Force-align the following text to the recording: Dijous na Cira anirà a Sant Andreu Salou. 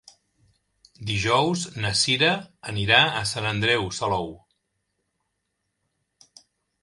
Dijous 1.09 1.65
na 1.83 1.91
Cira 1.99 2.29
anirà 2.71 3.01
a 3.19 3.21
Sant 3.33 3.47
Andreu 3.51 3.85
Salou. 3.97 4.31